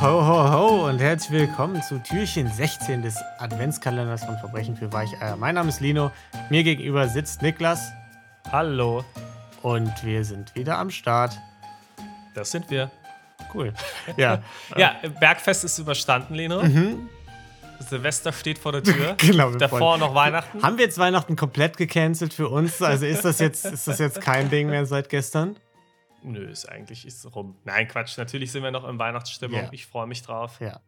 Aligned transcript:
Ho, 0.00 0.24
ho, 0.26 0.50
ho 0.52 0.88
und 0.88 0.98
herzlich 0.98 1.30
willkommen 1.40 1.82
zu 1.82 1.98
Türchen 2.02 2.48
16 2.52 3.02
des 3.02 3.16
Adventskalenders 3.38 4.24
von 4.24 4.36
Verbrechen 4.38 4.76
für 4.76 4.92
Weicheier. 4.92 5.36
Mein 5.36 5.54
Name 5.54 5.68
ist 5.70 5.80
Lino, 5.80 6.10
mir 6.50 6.62
gegenüber 6.64 7.08
sitzt 7.08 7.40
Niklas 7.42 7.92
Hallo, 8.52 9.04
und 9.62 9.92
wir 10.04 10.24
sind 10.24 10.54
wieder 10.54 10.78
am 10.78 10.90
Start. 10.90 11.38
das 12.34 12.50
sind 12.50 12.70
wir. 12.70 12.90
Cool. 13.54 13.72
Ja, 14.16 14.42
Ja, 14.76 14.96
Bergfest 15.18 15.64
ist 15.64 15.78
überstanden, 15.78 16.34
Lino. 16.34 16.62
Silvester 17.80 18.32
steht 18.32 18.58
vor 18.58 18.72
der 18.72 18.82
Tür. 18.82 19.12
Mhm. 19.12 19.16
Genau, 19.32 19.50
wir 19.52 19.58
Davor 19.58 19.78
freuen- 19.78 20.00
noch 20.00 20.14
Weihnachten. 20.14 20.62
haben 20.62 20.76
wir 20.78 20.84
jetzt 20.84 20.98
Weihnachten 20.98 21.36
komplett 21.36 21.76
gecancelt 21.76 22.32
für 22.34 22.48
uns? 22.48 22.80
Also 22.82 23.06
ist 23.06 23.24
das 23.24 23.38
jetzt, 23.38 23.64
ist 23.64 23.88
das 23.88 23.98
jetzt 23.98 24.20
kein 24.20 24.50
Ding 24.50 24.68
mehr 24.70 24.84
seit 24.86 25.08
gestern? 25.08 25.56
Nö, 26.32 26.48
ist 26.48 26.66
eigentlich 26.68 27.06
ist 27.06 27.24
rum. 27.34 27.56
Nein, 27.64 27.88
Quatsch. 27.88 28.18
Natürlich 28.18 28.52
sind 28.52 28.62
wir 28.62 28.70
noch 28.70 28.86
in 28.88 28.98
Weihnachtsstimmung. 28.98 29.60
Ja. 29.60 29.68
Ich 29.72 29.86
freue 29.86 30.06
mich 30.06 30.22
drauf. 30.22 30.60
Ja. 30.60 30.80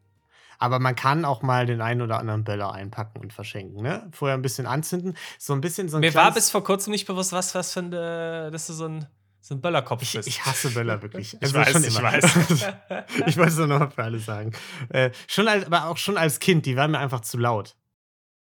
Aber 0.59 0.81
man 0.81 0.97
kann 0.97 1.25
auch 1.25 1.43
mal 1.43 1.67
den 1.67 1.81
einen 1.81 2.03
oder 2.03 2.19
anderen 2.19 2.43
Böller 2.43 2.73
einpacken 2.73 3.21
und 3.21 3.33
verschenken, 3.33 3.81
ne? 3.81 4.11
Vorher 4.13 4.37
ein 4.37 4.43
bisschen 4.43 4.67
anzünden. 4.67 5.17
So 5.39 5.53
ein 5.53 5.61
bisschen 5.61 5.89
so 5.89 5.99
ein 5.99 6.01
Mir 6.01 6.13
war 6.15 6.35
bis 6.35 6.51
vor 6.51 6.65
kurzem 6.65 6.91
nicht 6.91 7.07
bewusst, 7.07 7.33
was, 7.33 7.55
was 7.55 7.73
für 7.73 7.81
ein, 7.81 7.93
äh, 7.93 8.51
dass 8.51 8.67
du 8.67 8.73
so 8.73 8.87
ein, 8.87 9.07
so 9.41 9.55
ein 9.55 9.61
Böllerkopf 9.61 10.03
Ich, 10.03 10.15
bist. 10.15 10.27
ich 10.27 10.45
hasse 10.45 10.71
Böller 10.71 11.01
wirklich. 11.01 11.35
Ich 11.35 11.43
Also 11.43 11.55
weiß, 11.55 11.71
schon 11.71 11.85
ich 11.85 11.97
immer. 11.97 12.13
weiß. 12.13 12.25
ich 13.27 13.37
wollte 13.37 13.53
es 13.53 13.57
nur 13.57 13.69
noch 13.69 13.79
mal 13.79 13.91
für 13.91 14.03
alle 14.03 14.19
sagen. 14.19 14.53
Äh, 14.89 15.13
schon 15.29 15.47
als, 15.47 15.65
aber 15.65 15.87
auch 15.87 15.97
schon 15.97 16.19
als 16.19 16.41
Kind, 16.41 16.67
die 16.67 16.75
waren 16.77 16.91
mir 16.91 16.99
einfach 16.99 17.21
zu 17.21 17.39
laut. 17.39 17.77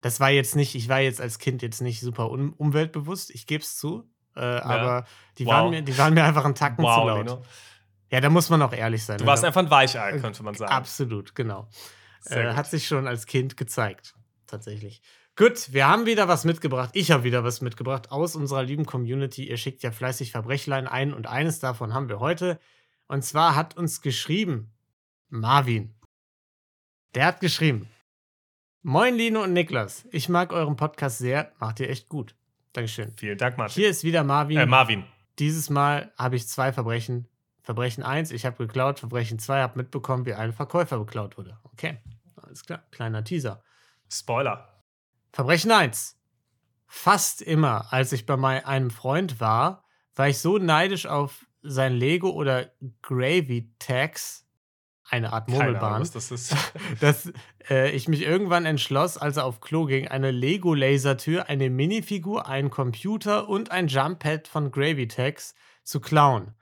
Das 0.02 0.20
war 0.20 0.30
jetzt 0.30 0.56
nicht, 0.56 0.76
ich 0.76 0.88
war 0.88 1.00
jetzt 1.00 1.20
als 1.20 1.40
Kind 1.40 1.64
jetzt 1.64 1.82
nicht 1.82 2.02
super 2.02 2.30
umweltbewusst, 2.30 3.32
ich 3.32 3.48
gebe 3.48 3.64
es 3.64 3.76
zu. 3.78 4.08
Äh, 4.36 4.40
Aber 4.42 5.06
die, 5.38 5.46
Wow. 5.46 5.54
waren 5.54 5.70
mir, 5.70 5.82
die 5.82 5.98
waren 5.98 6.14
mir 6.14 6.24
einfach 6.24 6.46
einen 6.46 6.56
Tacken 6.56 6.78
zu 6.84 6.84
wow, 6.84 7.08
laut. 7.08 7.26
Lino. 7.28 7.42
Ja, 8.12 8.22
da 8.22 8.30
muss 8.30 8.50
man 8.50 8.62
auch 8.62 8.74
ehrlich 8.74 9.04
sein. 9.04 9.18
Du 9.18 9.26
warst 9.26 9.44
Da- 9.44 9.48
einfach 9.48 9.62
ein 9.62 9.70
Weichei, 9.72 10.18
könnte 10.20 10.44
man 10.44 10.54
sagen. 10.56 10.72
Absolut, 10.72 11.36
genau. 11.36 11.68
Äh, 12.26 12.54
hat 12.54 12.68
sich 12.68 12.88
schon 12.88 13.08
als 13.08 13.26
Kind 13.26 13.56
gezeigt, 13.58 14.14
tatsächlich. 14.48 15.02
Gut, 15.38 15.74
wir 15.74 15.88
haben 15.88 16.06
wieder 16.06 16.28
was 16.28 16.46
mitgebracht. 16.46 16.92
Ich 16.94 17.12
habe 17.12 17.24
wieder 17.24 17.44
was 17.44 17.60
mitgebracht 17.62 18.12
aus 18.12 18.36
unserer 18.36 18.64
lieben 18.64 18.86
Community. 18.86 19.48
Ihr 19.50 19.58
schickt 19.58 19.84
ja 19.84 19.92
fleißig 19.92 20.32
Verbrechlein 20.32 20.88
ein 20.88 21.14
und 21.14 21.28
eines 21.28 21.60
davon 21.60 21.94
haben 21.94 22.08
wir 22.10 22.20
heute. 22.20 22.60
Und 23.08 23.24
zwar 23.24 23.56
hat 23.56 23.76
uns 23.76 24.02
geschrieben 24.02 24.72
Marvin. 25.30 25.94
Der 27.16 27.26
hat 27.26 27.42
geschrieben: 27.42 27.90
Moin 28.82 29.16
Lino 29.16 29.44
und 29.44 29.54
Niklas. 29.54 30.06
Ich 30.12 30.30
mag 30.30 30.54
euren 30.54 30.78
Podcast 30.78 31.18
sehr. 31.18 31.52
Macht 31.60 31.80
ihr 31.80 31.90
echt 31.90 32.08
gut. 32.10 32.36
Dankeschön. 32.76 33.14
Vielen 33.18 33.38
Dank, 33.38 33.58
Martin. 33.58 33.74
Hier 33.82 33.90
ist 33.90 34.04
wieder 34.04 34.24
Marvin. 34.24 34.58
äh, 34.58 34.66
Marvin. 34.66 35.04
Dieses 35.40 35.70
Mal 35.70 36.12
habe 36.18 36.36
ich 36.36 36.48
zwei 36.48 36.72
Verbrechen. 36.74 37.28
Verbrechen 37.64 38.04
1, 38.04 38.32
ich 38.32 38.46
habe 38.46 38.58
geklaut. 38.58 39.00
Verbrechen 39.00 39.40
2, 39.40 39.62
habe 39.62 39.78
mitbekommen, 39.80 40.26
wie 40.26 40.34
ein 40.34 40.54
Verkäufer 40.54 41.00
beklaut 41.00 41.38
wurde. 41.38 41.58
Okay, 41.64 41.98
alles 42.36 42.64
klar. 42.64 42.84
Kleiner 42.92 43.24
Teaser. 43.24 43.64
Spoiler. 44.12 44.82
Verbrechen 45.32 45.72
1. 45.72 46.18
Fast 46.88 47.42
immer, 47.42 47.92
als 47.92 48.12
ich 48.12 48.26
bei 48.26 48.38
mei- 48.38 48.66
einem 48.66 48.92
Freund 48.92 49.40
war, 49.40 49.84
war 50.16 50.30
ich 50.30 50.38
so 50.40 50.58
neidisch 50.58 51.08
auf 51.08 51.46
sein 51.64 51.94
Lego 51.94 52.30
oder 52.30 52.72
Gravy 53.02 53.74
Tags, 53.80 54.45
eine 55.10 55.34
Art 55.34 55.48
Ahnung, 55.48 55.60
Murmelbahn, 55.60 56.02
was 56.02 56.12
das 56.12 56.32
ist. 56.32 56.56
dass 57.00 57.32
äh, 57.70 57.92
ich 57.92 58.08
mich 58.08 58.22
irgendwann 58.22 58.66
entschloss, 58.66 59.18
als 59.18 59.38
er 59.38 59.46
auf 59.46 59.62
Klo 59.62 59.86
ging, 59.86 60.08
eine 60.08 60.32
Lego-Lasertür, 60.32 61.48
eine 61.48 61.70
Minifigur, 61.70 62.48
einen 62.48 62.70
Computer 62.70 63.48
und 63.48 63.72
ein 63.72 63.88
Jumppad 63.88 64.48
von 64.48 64.72
Gravy 64.72 65.08
Tags 65.08 65.56
zu 65.84 66.00
klauen. 66.00 66.56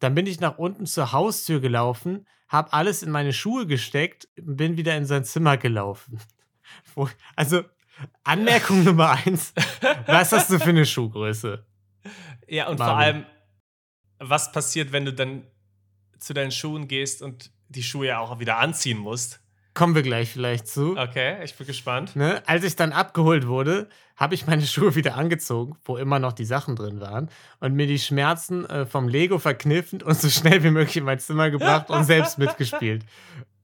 Dann 0.00 0.14
bin 0.14 0.26
ich 0.26 0.40
nach 0.40 0.58
unten 0.58 0.86
zur 0.86 1.12
Haustür 1.12 1.60
gelaufen, 1.60 2.26
habe 2.46 2.72
alles 2.72 3.02
in 3.02 3.10
meine 3.10 3.32
Schuhe 3.32 3.66
gesteckt, 3.66 4.28
bin 4.36 4.76
wieder 4.76 4.96
in 4.96 5.06
sein 5.06 5.24
Zimmer 5.24 5.56
gelaufen. 5.56 6.20
Also, 7.34 7.62
Anmerkung 8.24 8.84
Nummer 8.84 9.12
eins. 9.12 9.54
Was 10.06 10.32
hast 10.32 10.50
du 10.50 10.58
für 10.58 10.68
eine 10.68 10.84
Schuhgröße? 10.84 11.64
Ja, 12.46 12.68
und 12.68 12.76
vor 12.76 12.86
Marvin. 12.86 13.14
allem, 13.14 13.26
was 14.18 14.52
passiert, 14.52 14.92
wenn 14.92 15.06
du 15.06 15.14
dann 15.14 15.46
zu 16.18 16.34
deinen 16.34 16.50
Schuhen 16.50 16.88
gehst 16.88 17.22
und 17.22 17.50
die 17.68 17.82
Schuhe 17.82 18.08
ja 18.08 18.18
auch 18.18 18.38
wieder 18.38 18.58
anziehen 18.58 18.98
musst? 18.98 19.40
Kommen 19.74 19.94
wir 19.94 20.02
gleich 20.02 20.30
vielleicht 20.30 20.66
zu. 20.66 20.96
Okay, 20.98 21.42
ich 21.44 21.54
bin 21.54 21.66
gespannt. 21.66 22.16
Ne? 22.16 22.42
Als 22.46 22.64
ich 22.64 22.74
dann 22.74 22.92
abgeholt 22.92 23.46
wurde, 23.46 23.88
habe 24.16 24.34
ich 24.34 24.46
meine 24.46 24.62
Schuhe 24.66 24.96
wieder 24.96 25.16
angezogen, 25.16 25.76
wo 25.84 25.96
immer 25.96 26.18
noch 26.18 26.32
die 26.32 26.44
Sachen 26.44 26.74
drin 26.74 27.00
waren, 27.00 27.30
und 27.60 27.74
mir 27.74 27.86
die 27.86 28.00
Schmerzen 28.00 28.66
äh, 28.66 28.86
vom 28.86 29.06
Lego 29.06 29.38
verkniffen 29.38 30.02
und 30.02 30.18
so 30.18 30.28
schnell 30.28 30.64
wie 30.64 30.70
möglich 30.70 30.96
in 30.96 31.04
mein 31.04 31.20
Zimmer 31.20 31.50
gebracht 31.50 31.90
und 31.90 32.04
selbst 32.04 32.38
mitgespielt. 32.40 33.04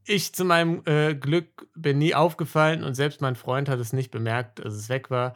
Ich 0.07 0.33
zu 0.35 0.45
meinem 0.45 0.83
äh, 0.85 1.15
Glück 1.15 1.67
bin 1.75 1.99
nie 1.99 2.15
aufgefallen 2.15 2.85
und 2.85 2.95
selbst 2.95 3.21
mein 3.21 3.37
Freund 3.37 3.69
hat 3.69 3.81
es 3.81 3.93
nicht 3.93 4.11
bemerkt, 4.11 4.65
dass 4.65 4.75
es 4.75 4.89
weg 4.89 5.11
war. 5.11 5.35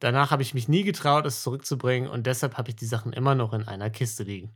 Danach 0.00 0.30
habe 0.32 0.42
ich 0.42 0.52
mich 0.52 0.68
nie 0.68 0.82
getraut, 0.82 1.24
es 1.24 1.42
zurückzubringen 1.42 2.10
und 2.10 2.26
deshalb 2.26 2.58
habe 2.58 2.68
ich 2.70 2.76
die 2.76 2.86
Sachen 2.86 3.12
immer 3.12 3.34
noch 3.34 3.52
in 3.52 3.66
einer 3.66 3.88
Kiste 3.88 4.24
liegen. 4.24 4.50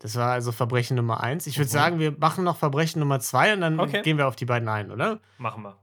Das 0.00 0.14
war 0.16 0.30
also 0.32 0.52
Verbrechen 0.52 0.96
Nummer 0.96 1.22
eins. 1.22 1.46
Ich 1.46 1.58
würde 1.58 1.68
Mhm. 1.68 1.72
sagen, 1.72 1.98
wir 1.98 2.12
machen 2.12 2.44
noch 2.44 2.56
Verbrechen 2.56 3.00
Nummer 3.00 3.18
zwei 3.20 3.52
und 3.52 3.60
dann 3.60 3.80
Okay. 3.80 4.02
gehen 4.02 4.16
wir 4.18 4.28
auf 4.28 4.36
die 4.36 4.44
beiden 4.44 4.68
ein, 4.68 4.90
oder? 4.92 5.20
Machen 5.38 5.62
wir. 5.64 5.76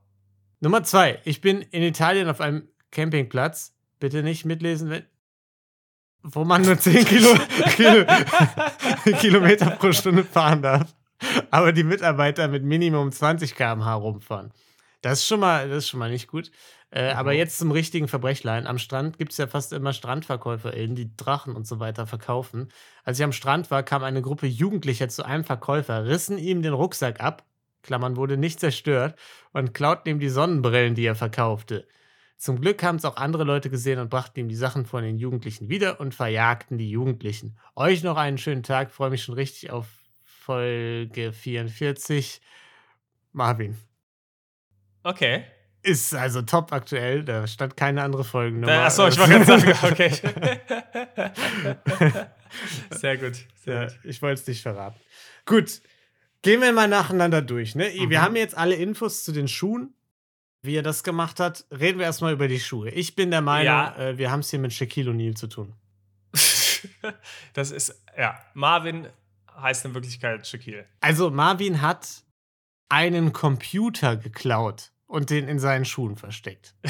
Nummer 0.62 0.84
zwei. 0.84 1.20
Ich 1.26 1.42
bin 1.42 1.62
in 1.62 1.84
Italien 1.84 2.30
auf 2.30 2.40
einem 2.42 2.68
Campingplatz. 2.92 3.74
Bitte 4.00 4.24
nicht 4.24 4.46
mitlesen, 4.46 4.90
wenn, 4.90 5.06
wo 6.24 6.44
man 6.46 6.62
nur 6.62 6.78
10 6.78 7.06
Kilo, 7.06 7.30
Kilo, 7.76 8.06
Kilometer 9.20 9.72
pro 9.72 9.92
Stunde 9.92 10.24
fahren 10.24 10.62
darf. 10.62 10.96
Aber 11.52 11.72
die 11.72 11.84
Mitarbeiter 11.84 12.48
mit 12.48 12.64
Minimum 12.64 13.12
20 13.12 13.56
km/h 13.56 13.94
rumfahren. 13.96 14.52
Das 15.02 15.20
ist 15.20 15.28
schon 15.28 15.40
mal, 15.40 15.68
das 15.70 15.80
ist 15.80 15.90
schon 15.90 16.00
mal 16.00 16.10
nicht 16.10 16.28
gut. 16.28 16.52
Äh, 16.96 17.12
Mhm. 17.12 17.18
Aber 17.20 17.34
jetzt 17.34 17.58
zum 17.58 17.72
richtigen 17.72 18.08
Verbrechlein. 18.08 18.68
Am 18.68 18.78
Strand 18.78 19.18
gibt 19.18 19.32
es 19.34 19.38
ja 19.38 19.48
fast 19.48 19.74
immer 19.74 19.94
StrandverkäuferInnen, 19.94 20.96
die 20.96 21.16
Drachen 21.18 21.56
und 21.56 21.68
so 21.68 21.80
weiter 21.80 22.08
verkaufen. 22.08 22.70
Als 23.04 23.20
ich 23.20 23.26
am 23.26 23.34
Strand 23.34 23.70
war, 23.70 23.84
kam 23.84 24.04
eine 24.04 24.22
Gruppe 24.22 24.48
Jugendlicher 24.48 25.10
zu 25.10 25.26
einem 25.26 25.44
Verkäufer, 25.44 26.06
rissen 26.06 26.38
ihm 26.38 26.62
den 26.62 26.74
Rucksack 26.74 27.20
ab, 27.20 27.44
Klammern 27.84 28.16
wurde 28.16 28.38
nicht 28.38 28.60
zerstört, 28.60 29.20
und 29.52 29.74
klauten 29.74 30.10
ihm 30.10 30.20
die 30.20 30.30
Sonnenbrillen, 30.30 30.96
die 30.96 31.06
er 31.06 31.16
verkaufte. 31.16 31.88
Zum 32.38 32.60
Glück 32.62 32.84
haben 32.84 32.98
es 32.98 33.06
auch 33.06 33.18
andere 33.18 33.44
Leute 33.44 33.70
gesehen 33.70 34.00
und 34.00 34.10
brachten 34.10 34.40
ihm 34.40 34.50
die 34.50 34.56
Sachen 34.56 34.86
von 34.86 35.04
den 35.04 35.18
Jugendlichen 35.18 35.70
wieder 35.70 36.00
und 36.00 36.14
verjagten 36.16 36.78
die 36.78 36.90
Jugendlichen. 36.90 37.58
Euch 37.76 38.04
noch 38.04 38.18
einen 38.18 38.38
schönen 38.38 38.64
Tag, 38.64 38.92
freue 38.92 39.10
mich 39.10 39.24
schon 39.24 39.36
richtig 39.36 39.72
auf 39.72 39.88
Folge 40.24 41.32
44. 41.34 42.42
Marvin. 43.34 43.78
Okay. 45.06 45.55
Ist 45.86 46.16
also 46.16 46.42
top 46.42 46.74
aktuell, 46.74 47.24
da 47.24 47.46
stand 47.46 47.78
keine 47.78 48.02
andere 48.02 48.24
Folgennummer. 48.24 48.86
Achso, 48.86 49.08
ich 49.08 49.20
war 49.20 49.28
gerade 49.28 49.46
sagen, 49.46 49.72
okay. 49.84 50.12
Sehr 52.92 53.18
gut. 53.18 53.34
Sehr 53.64 53.74
Ja, 53.82 53.88
gut. 53.88 54.00
ich 54.04 54.22
wollte 54.22 54.42
es 54.42 54.48
nicht 54.48 54.62
verraten. 54.62 55.00
Gut, 55.46 55.82
gehen 56.42 56.62
wir 56.62 56.72
mal 56.74 56.88
nacheinander 56.88 57.42
durch. 57.42 57.76
Ne? 57.76 57.92
Wir 57.94 58.08
Mhm. 58.20 58.24
haben 58.24 58.36
jetzt 58.36 58.58
alle 58.58 58.76
Infos 58.76 59.24
zu 59.24 59.32
den 59.32 59.48
Schuhen. 59.48 59.94
Wie 60.64 60.76
er 60.76 60.82
das 60.82 61.04
gemacht 61.04 61.40
hat, 61.40 61.66
reden 61.70 62.00
wir 62.00 62.06
erstmal 62.08 62.34
über 62.34 62.48
die 62.48 62.60
Schuhe. 62.60 62.90
Ich 62.90 63.16
bin 63.16 63.30
der 63.30 63.42
Meinung, 63.42 63.66
Ja. 63.68 63.96
äh, 63.98 64.18
wir 64.18 64.32
haben 64.32 64.40
es 64.40 64.50
hier 64.50 64.58
mit 64.58 64.74
Shaquille 64.74 65.12
O'Neal 65.12 65.36
zu 65.36 65.48
tun. 65.48 65.74
Das 67.54 67.70
ist, 67.72 68.04
ja, 68.18 68.40
Marvin 68.56 69.08
heißt 69.56 69.86
in 69.86 69.94
Wirklichkeit 69.94 70.46
Shaquille. 70.48 70.86
Also, 71.02 71.30
Marvin 71.32 71.82
hat 71.82 72.08
einen 72.90 73.32
Computer 73.34 74.16
geklaut 74.16 74.92
und 75.08 75.30
den 75.30 75.48
in 75.48 75.60
seinen 75.60 75.86
Schuhen 75.86 76.16
versteckt. 76.18 76.76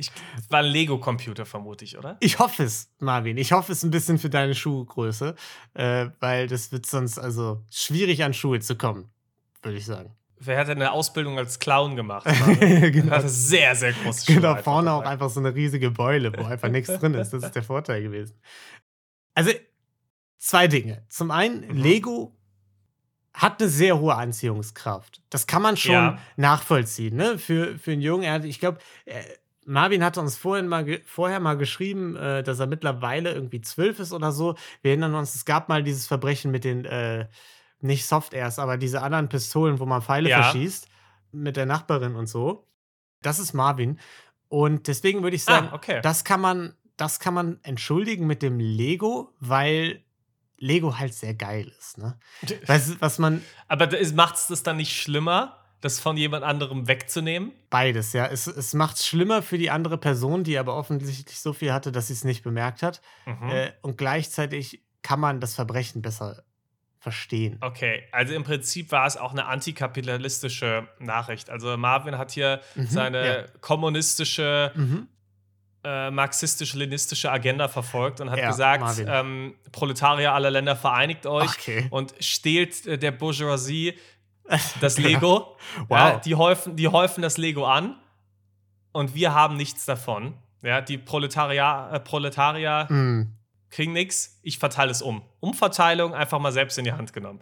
Ich, 0.00 0.12
das 0.36 0.48
war 0.48 0.60
ein 0.60 0.66
Lego-Computer, 0.66 1.44
vermute 1.44 1.84
ich, 1.84 1.98
oder? 1.98 2.16
Ich 2.20 2.38
hoffe 2.38 2.62
es, 2.62 2.88
Marvin. 3.00 3.36
Ich 3.36 3.50
hoffe 3.50 3.72
es 3.72 3.82
ein 3.82 3.90
bisschen 3.90 4.18
für 4.20 4.30
deine 4.30 4.54
Schuhgröße, 4.54 5.34
äh, 5.74 6.06
weil 6.20 6.46
das 6.46 6.70
wird 6.70 6.86
sonst 6.86 7.18
also 7.18 7.64
schwierig 7.68 8.22
an 8.22 8.32
Schuhe 8.32 8.60
zu 8.60 8.76
kommen, 8.76 9.10
würde 9.60 9.76
ich 9.76 9.86
sagen. 9.86 10.14
Wer 10.38 10.56
hat 10.60 10.68
denn 10.68 10.80
eine 10.80 10.92
Ausbildung 10.92 11.36
als 11.36 11.58
Clown 11.58 11.96
gemacht? 11.96 12.24
Genau. 12.60 13.10
Hatte 13.10 13.28
sehr, 13.28 13.74
sehr 13.74 13.92
große 13.92 14.26
Schuhe. 14.26 14.36
Genau, 14.36 14.54
vorne 14.62 14.92
auch 14.92 15.02
einfach 15.02 15.30
so 15.30 15.40
eine 15.40 15.52
riesige 15.52 15.90
Beule, 15.90 16.32
wo 16.32 16.44
einfach 16.44 16.68
nichts 16.68 16.96
drin 16.96 17.14
ist. 17.14 17.30
Das 17.32 17.42
ist 17.42 17.56
der 17.56 17.64
Vorteil 17.64 18.00
gewesen. 18.02 18.36
Also, 19.34 19.50
zwei 20.36 20.68
Dinge. 20.68 21.04
Zum 21.08 21.32
einen, 21.32 21.66
Mhm. 21.66 21.76
Lego 21.76 22.37
hat 23.38 23.60
eine 23.60 23.70
sehr 23.70 23.98
hohe 23.98 24.14
Anziehungskraft. 24.14 25.22
Das 25.30 25.46
kann 25.46 25.62
man 25.62 25.76
schon 25.76 25.92
Ja. 25.94 26.18
nachvollziehen, 26.36 27.16
ne? 27.16 27.38
Für, 27.38 27.78
für 27.78 27.92
einen 27.92 28.02
Jungen. 28.02 28.24
Er 28.24 28.34
hat, 28.34 28.44
ich 28.44 28.60
glaube, 28.60 28.78
äh, 29.06 29.22
Marvin 29.64 30.02
hatte 30.02 30.20
uns 30.20 30.36
vorhin 30.36 30.66
mal 30.66 31.00
vorher 31.04 31.40
mal 31.40 31.56
geschrieben, 31.56 32.16
äh, 32.16 32.42
dass 32.42 32.58
er 32.58 32.66
mittlerweile 32.66 33.32
irgendwie 33.32 33.60
zwölf 33.60 33.98
ist 34.00 34.12
oder 34.12 34.32
so. 34.32 34.56
Wir 34.82 34.90
erinnern 34.92 35.14
uns, 35.14 35.34
es 35.34 35.44
gab 35.44 35.68
mal 35.68 35.82
dieses 35.82 36.06
Verbrechen 36.06 36.50
mit 36.50 36.64
den, 36.64 36.84
äh, 36.84 37.26
nicht 37.80 38.06
Soft-Airs, 38.06 38.58
aber 38.58 38.76
diese 38.76 39.02
anderen 39.02 39.28
Pistolen, 39.28 39.78
wo 39.78 39.86
man 39.86 40.02
Pfeile 40.02 40.30
Ja. 40.30 40.42
verschießt, 40.42 40.88
mit 41.32 41.56
der 41.56 41.66
Nachbarin 41.66 42.16
und 42.16 42.26
so. 42.26 42.66
Das 43.22 43.38
ist 43.38 43.52
Marvin. 43.52 43.98
Und 44.48 44.88
deswegen 44.88 45.22
würde 45.22 45.36
ich 45.36 45.44
sagen, 45.44 45.68
Ah, 45.70 45.74
okay. 45.74 46.00
das 46.02 46.24
kann 46.24 46.40
man, 46.40 46.74
das 46.96 47.20
kann 47.20 47.34
man 47.34 47.58
entschuldigen 47.62 48.26
mit 48.26 48.42
dem 48.42 48.58
Lego, 48.58 49.32
weil 49.38 50.02
Lego 50.58 50.98
halt 50.98 51.14
sehr 51.14 51.34
geil 51.34 51.72
ist, 51.78 51.98
ne? 51.98 52.18
Was, 52.66 53.00
was 53.00 53.18
man. 53.18 53.42
Aber 53.68 53.88
macht 54.14 54.34
es 54.36 54.46
das 54.48 54.62
dann 54.62 54.76
nicht 54.76 55.00
schlimmer, 55.00 55.64
das 55.80 56.00
von 56.00 56.16
jemand 56.16 56.44
anderem 56.44 56.88
wegzunehmen? 56.88 57.52
Beides, 57.70 58.12
ja. 58.12 58.26
Es, 58.26 58.46
es 58.48 58.74
macht 58.74 58.96
es 58.96 59.06
schlimmer 59.06 59.42
für 59.42 59.58
die 59.58 59.70
andere 59.70 59.98
Person, 59.98 60.42
die 60.44 60.58
aber 60.58 60.76
offensichtlich 60.76 61.38
so 61.38 61.52
viel 61.52 61.72
hatte, 61.72 61.92
dass 61.92 62.08
sie 62.08 62.14
es 62.14 62.24
nicht 62.24 62.42
bemerkt 62.42 62.82
hat. 62.82 63.00
Mhm. 63.26 63.48
Äh, 63.50 63.72
und 63.82 63.96
gleichzeitig 63.98 64.82
kann 65.02 65.20
man 65.20 65.40
das 65.40 65.54
Verbrechen 65.54 66.02
besser 66.02 66.42
verstehen. 66.98 67.58
Okay, 67.60 68.02
also 68.10 68.34
im 68.34 68.42
Prinzip 68.42 68.90
war 68.90 69.06
es 69.06 69.16
auch 69.16 69.30
eine 69.30 69.46
antikapitalistische 69.46 70.88
Nachricht. 70.98 71.50
Also 71.50 71.76
Marvin 71.76 72.18
hat 72.18 72.32
hier 72.32 72.60
Mhm, 72.74 72.86
seine 72.88 73.26
ja. 73.26 73.44
kommunistische, 73.60 74.72
Mhm. 74.74 75.08
Äh, 75.84 76.10
marxistisch-leninistische 76.10 77.30
Agenda 77.30 77.68
verfolgt 77.68 78.20
und 78.20 78.30
hat 78.30 78.38
Ja, 78.38 78.48
gesagt, 78.50 79.02
ähm, 79.06 79.54
Proletarier 79.72 80.32
aller 80.34 80.50
Länder 80.50 80.74
vereinigt 80.76 81.24
euch 81.26 81.50
Okay. 81.50 81.86
und 81.90 82.14
stehlt 82.20 82.86
äh, 82.86 82.98
der 82.98 83.12
Bourgeoisie 83.12 83.94
das 84.80 84.98
Lego. 84.98 85.56
Wow. 85.88 85.98
Ja, 85.98 86.16
die, 86.18 86.34
häufen, 86.34 86.76
die 86.76 86.88
häufen 86.88 87.22
das 87.22 87.36
Lego 87.38 87.64
an 87.66 87.96
und 88.92 89.14
wir 89.14 89.34
haben 89.34 89.56
nichts 89.56 89.84
davon. 89.84 90.34
Ja, 90.62 90.80
die 90.80 90.98
Proletarier, 90.98 91.90
äh, 91.92 92.00
Proletarier 92.00 92.86
Mm. 92.90 93.32
kriegen 93.70 93.92
nichts, 93.92 94.40
ich 94.42 94.58
verteile 94.58 94.90
es 94.90 95.02
um. 95.02 95.22
Umverteilung 95.40 96.14
einfach 96.14 96.38
mal 96.40 96.50
selbst 96.52 96.78
in 96.78 96.84
die 96.84 96.92
Hand 96.92 97.12
genommen. 97.12 97.40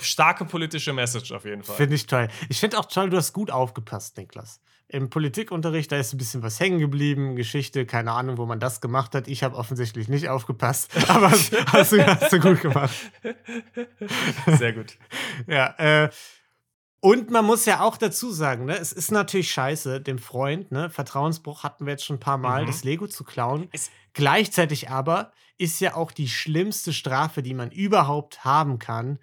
Starke 0.00 0.44
politische 0.46 0.92
Message 0.92 1.30
auf 1.30 1.44
jeden 1.44 1.62
Fall. 1.62 1.76
Finde 1.76 1.94
ich 1.94 2.06
toll. 2.08 2.26
Ich 2.48 2.58
finde 2.58 2.76
auch 2.80 2.86
toll, 2.86 3.08
du 3.08 3.16
hast 3.16 3.32
gut 3.32 3.52
aufgepasst, 3.52 4.16
Niklas. 4.16 4.60
Im 4.92 5.08
Politikunterricht, 5.08 5.92
da 5.92 5.96
ist 5.98 6.12
ein 6.12 6.18
bisschen 6.18 6.42
was 6.42 6.58
hängen 6.58 6.80
geblieben, 6.80 7.36
Geschichte, 7.36 7.86
keine 7.86 8.10
Ahnung, 8.12 8.38
wo 8.38 8.46
man 8.46 8.58
das 8.58 8.80
gemacht 8.80 9.14
hat. 9.14 9.28
Ich 9.28 9.42
habe 9.44 9.56
offensichtlich 9.56 10.08
nicht 10.08 10.28
aufgepasst, 10.28 10.90
aber 11.08 11.30
hast, 11.30 11.52
du, 11.92 12.04
hast 12.06 12.32
du 12.32 12.40
gut 12.40 12.60
gemacht. 12.60 12.94
Sehr 14.46 14.72
gut. 14.72 14.96
Ja, 15.46 15.74
äh, 15.78 16.10
und 17.02 17.30
man 17.30 17.44
muss 17.46 17.64
ja 17.64 17.80
auch 17.80 17.96
dazu 17.96 18.30
sagen, 18.30 18.66
ne, 18.66 18.76
es 18.76 18.92
ist 18.92 19.10
natürlich 19.10 19.50
scheiße, 19.52 20.00
dem 20.02 20.18
Freund, 20.18 20.70
ne, 20.70 20.90
Vertrauensbruch 20.90 21.62
hatten 21.64 21.86
wir 21.86 21.92
jetzt 21.92 22.04
schon 22.04 22.16
ein 22.16 22.20
paar 22.20 22.36
Mal, 22.36 22.62
Mhm. 22.62 22.66
das 22.66 22.84
Lego 22.84 23.06
zu 23.06 23.24
klauen. 23.24 23.68
Es- 23.72 23.90
Gleichzeitig 24.12 24.90
aber 24.90 25.32
ist 25.56 25.80
ja 25.80 25.94
auch 25.94 26.10
die 26.10 26.28
schlimmste 26.28 26.92
Strafe, 26.92 27.42
die 27.42 27.54
man 27.54 27.70
überhaupt 27.70 28.44
haben 28.44 28.78
kann, 28.80 29.18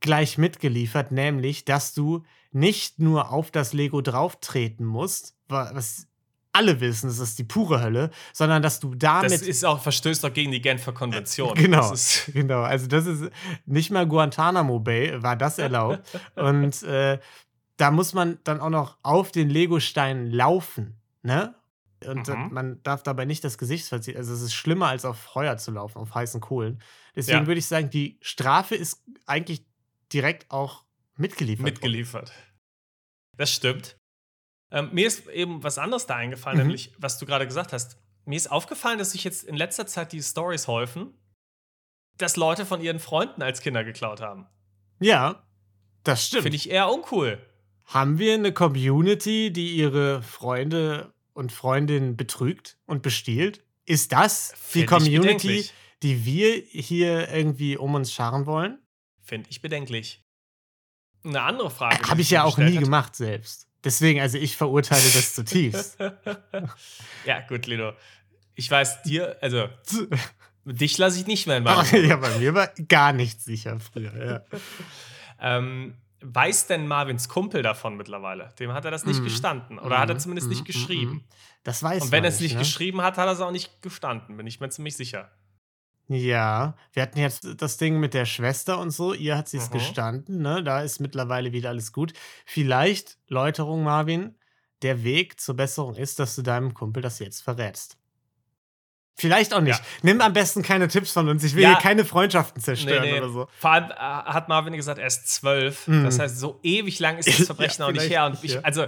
gleich 0.00 0.36
mitgeliefert, 0.36 1.12
nämlich, 1.12 1.64
dass 1.64 1.94
du 1.94 2.24
nicht 2.54 2.98
nur 2.98 3.30
auf 3.30 3.50
das 3.50 3.72
Lego 3.72 4.00
drauftreten 4.00 4.86
musst, 4.86 5.36
wa- 5.48 5.70
was 5.74 6.06
alle 6.52 6.80
wissen, 6.80 7.08
das 7.08 7.18
ist 7.18 7.38
die 7.40 7.44
pure 7.44 7.82
Hölle, 7.82 8.10
sondern 8.32 8.62
dass 8.62 8.78
du 8.78 8.94
damit 8.94 9.32
Das 9.32 9.42
ist 9.42 9.64
auch, 9.64 9.80
verstößt 9.82 10.22
doch 10.22 10.32
gegen 10.32 10.52
die 10.52 10.60
Genfer 10.60 10.92
Konvention. 10.92 11.54
Genau, 11.56 11.90
Das 11.90 11.92
ist, 12.26 12.26
genau. 12.32 12.62
Also 12.62 12.86
das 12.86 13.06
ist 13.06 13.24
nicht 13.66 13.90
mal 13.90 14.06
Guantanamo 14.06 14.78
Bay 14.78 15.20
war 15.22 15.34
das 15.36 15.58
erlaubt. 15.58 16.08
Und 16.36 16.82
äh, 16.84 17.18
da 17.76 17.90
muss 17.90 18.14
man 18.14 18.38
dann 18.44 18.60
auch 18.60 18.70
noch 18.70 18.98
auf 19.02 19.32
den 19.32 19.50
Lego-Steinen 19.50 20.30
laufen, 20.30 21.00
ne? 21.22 21.56
Und 22.06 22.28
äh, 22.28 22.36
Mhm. 22.36 22.52
man 22.52 22.82
darf 22.84 23.02
dabei 23.02 23.24
nicht 23.24 23.42
das 23.42 23.58
Gesicht 23.58 23.88
verziehen. 23.88 24.16
Also 24.16 24.32
es 24.32 24.42
ist 24.42 24.54
schlimmer, 24.54 24.88
als 24.88 25.04
auf 25.04 25.16
Feuer 25.18 25.56
zu 25.56 25.72
laufen, 25.72 25.98
auf 25.98 26.14
heißen 26.14 26.40
Kohlen. 26.40 26.80
Deswegen 27.16 27.38
Ja. 27.40 27.46
würde 27.48 27.58
ich 27.58 27.66
sagen, 27.66 27.90
die 27.90 28.18
Strafe 28.20 28.76
ist 28.76 29.02
eigentlich 29.26 29.64
direkt 30.12 30.50
auch 30.52 30.83
mitgeliefert. 31.16 31.64
mitgeliefert. 31.64 32.32
Das 33.36 33.50
stimmt. 33.52 33.96
Ähm, 34.70 34.90
mir 34.92 35.06
ist 35.06 35.26
eben 35.28 35.62
was 35.62 35.78
anderes 35.78 36.06
da 36.06 36.16
eingefallen, 36.16 36.58
Mhm. 36.58 36.64
nämlich, 36.64 36.92
was 36.98 37.18
du 37.18 37.26
gerade 37.26 37.46
gesagt 37.46 37.72
hast. 37.72 37.96
Mir 38.24 38.36
ist 38.36 38.50
aufgefallen, 38.50 38.98
dass 38.98 39.12
sich 39.12 39.24
jetzt 39.24 39.44
in 39.44 39.56
letzter 39.56 39.86
Zeit 39.86 40.12
die 40.12 40.22
Stories 40.22 40.66
häufen, 40.66 41.14
dass 42.16 42.36
Leute 42.36 42.64
von 42.64 42.80
ihren 42.80 42.98
Freunden 43.00 43.42
als 43.42 43.60
Kinder 43.60 43.84
geklaut 43.84 44.20
haben. 44.20 44.46
Ja, 45.00 45.46
das 46.04 46.26
stimmt. 46.26 46.44
Finde 46.44 46.56
ich 46.56 46.70
eher 46.70 46.90
uncool. 46.90 47.38
Haben 47.84 48.18
wir 48.18 48.34
eine 48.34 48.52
Community, 48.52 49.52
die 49.52 49.76
ihre 49.76 50.22
Freunde 50.22 51.12
und 51.34 51.52
Freundinnen 51.52 52.16
betrügt 52.16 52.78
und 52.86 53.02
bestiehlt? 53.02 53.62
Ist 53.84 54.12
das 54.12 54.52
die 54.52 54.56
Find 54.56 54.84
ich 54.84 54.88
Community, 54.88 55.68
die 56.02 56.24
wir 56.24 56.54
hier 56.54 57.28
irgendwie 57.28 57.76
um 57.76 57.94
uns 57.94 58.12
scharen 58.12 58.46
wollen? 58.46 58.78
Finde 59.20 59.50
ich 59.50 59.60
bedenklich. 59.60 60.23
Eine 61.24 61.42
andere 61.42 61.70
Frage. 61.70 62.08
Habe 62.08 62.20
ich 62.20 62.30
ja 62.30 62.44
auch 62.44 62.58
nie 62.58 62.76
hat. 62.76 62.84
gemacht 62.84 63.16
selbst. 63.16 63.66
Deswegen, 63.82 64.20
also 64.20 64.38
ich 64.38 64.56
verurteile 64.56 65.02
das 65.02 65.34
zutiefst. 65.34 65.98
ja, 67.26 67.40
gut, 67.48 67.66
Lino. 67.66 67.92
Ich 68.54 68.70
weiß 68.70 69.02
dir, 69.02 69.36
also 69.40 69.68
dich 70.64 70.96
lasse 70.98 71.18
ich 71.18 71.26
nicht 71.26 71.46
mehr 71.46 71.58
in 71.58 71.64
meinem 71.64 72.06
ja, 72.06 72.16
bei 72.16 72.38
mir 72.38 72.54
war 72.54 72.68
gar 72.88 73.12
nichts 73.12 73.44
sicher 73.44 73.78
früher. 73.80 74.26
Ja. 74.26 74.58
Ähm, 75.40 75.96
weiß 76.22 76.68
denn 76.68 76.86
Marvins 76.86 77.28
Kumpel 77.28 77.60
davon 77.62 77.96
mittlerweile? 77.96 78.54
Dem 78.60 78.72
hat 78.72 78.84
er 78.86 78.90
das 78.92 79.04
nicht 79.04 79.18
Mhm. 79.20 79.24
gestanden. 79.24 79.78
Oder 79.80 79.98
hat 79.98 80.08
er 80.08 80.14
Mhm, 80.14 80.20
zumindest 80.20 80.46
mhm, 80.46 80.50
nicht 80.52 80.60
mhm, 80.62 80.66
geschrieben. 80.66 81.24
Das 81.64 81.82
weiß 81.82 82.04
Und 82.04 82.12
wenn 82.12 82.24
er 82.24 82.28
es 82.30 82.40
nicht 82.40 82.52
ne? 82.54 82.60
geschrieben 82.60 83.02
hat, 83.02 83.18
hat 83.18 83.26
er 83.26 83.32
es 83.32 83.40
auch 83.40 83.50
nicht 83.50 83.82
gestanden, 83.82 84.36
bin 84.36 84.46
ich 84.46 84.60
mir 84.60 84.70
ziemlich 84.70 84.96
sicher. 84.96 85.30
Ja, 86.08 86.76
wir 86.92 87.02
hatten 87.02 87.18
jetzt 87.18 87.46
das 87.58 87.78
Ding 87.78 87.98
mit 87.98 88.12
der 88.12 88.26
Schwester 88.26 88.78
und 88.78 88.90
so. 88.90 89.14
Ihr 89.14 89.36
hat 89.38 89.48
sie 89.48 89.56
es 89.56 89.70
Mhm. 89.70 89.74
gestanden, 89.74 90.42
ne? 90.42 90.62
Da 90.62 90.82
ist 90.82 91.00
mittlerweile 91.00 91.52
wieder 91.52 91.70
alles 91.70 91.92
gut. 91.92 92.12
Vielleicht, 92.44 93.16
Läuterung, 93.28 93.82
Marvin, 93.84 94.34
der 94.82 95.02
Weg 95.02 95.40
zur 95.40 95.56
Besserung 95.56 95.94
ist, 95.96 96.18
dass 96.18 96.36
du 96.36 96.42
deinem 96.42 96.74
Kumpel 96.74 97.02
das 97.02 97.18
jetzt 97.20 97.42
verrätst. 97.42 97.96
Vielleicht 99.16 99.54
auch 99.54 99.60
nicht. 99.60 99.78
Ja. 99.78 99.84
Nimm 100.02 100.20
am 100.20 100.32
besten 100.32 100.62
keine 100.62 100.88
Tipps 100.88 101.12
von 101.12 101.28
uns. 101.28 101.42
Ich 101.44 101.54
will 101.54 101.62
Ja. 101.62 101.70
hier 101.70 101.78
keine 101.78 102.04
Freundschaften 102.04 102.60
zerstören 102.60 103.02
Nee, 103.04 103.12
nee. 103.12 103.18
oder 103.20 103.30
so. 103.30 103.48
Vor 103.58 103.70
allem 103.70 103.90
äh, 103.92 103.94
hat 103.94 104.48
Marvin 104.48 104.74
gesagt, 104.74 104.98
er 104.98 105.06
ist 105.06 105.28
zwölf. 105.28 105.86
Mhm. 105.86 106.04
Das 106.04 106.18
heißt, 106.18 106.36
so 106.38 106.58
ewig 106.64 106.98
lang 106.98 107.16
ist 107.18 107.28
das 107.28 107.38
Ja, 107.38 107.44
Verbrechen 107.46 107.82
auch 107.84 107.92
nicht 107.92 108.02
vielleicht 108.02 108.10
her. 108.12 108.28
Nicht, 108.30 108.44
ich, 108.44 108.54
ja. 108.54 108.60
also, 108.62 108.86